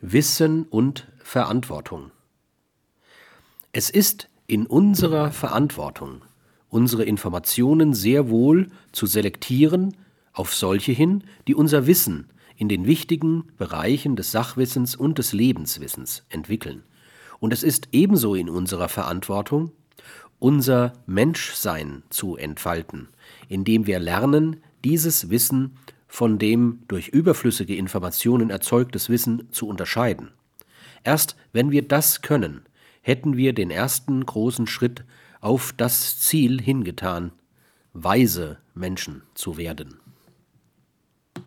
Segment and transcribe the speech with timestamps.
[0.00, 2.12] Wissen und Verantwortung.
[3.72, 6.22] Es ist in unserer Verantwortung,
[6.68, 9.96] unsere Informationen sehr wohl zu selektieren
[10.32, 16.24] auf solche hin, die unser Wissen in den wichtigen Bereichen des Sachwissens und des Lebenswissens
[16.28, 16.84] entwickeln.
[17.40, 19.72] Und es ist ebenso in unserer Verantwortung,
[20.38, 23.08] unser Menschsein zu entfalten,
[23.48, 25.76] indem wir lernen, dieses Wissen
[26.08, 30.32] von dem durch überflüssige Informationen erzeugtes Wissen zu unterscheiden.
[31.04, 32.62] Erst wenn wir das können,
[33.02, 35.04] hätten wir den ersten großen Schritt
[35.40, 37.32] auf das Ziel hingetan,
[37.92, 40.00] weise Menschen zu werden.